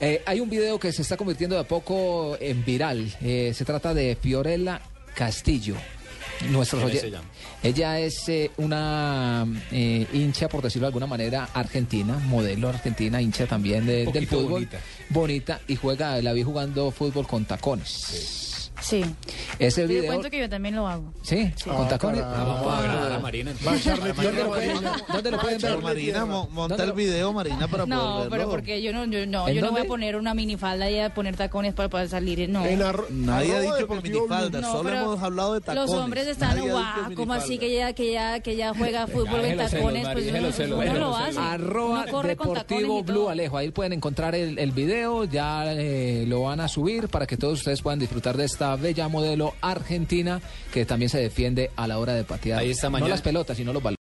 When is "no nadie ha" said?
32.48-33.60